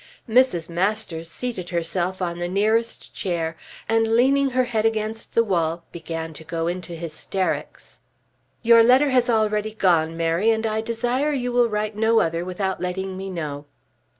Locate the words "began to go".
5.91-6.65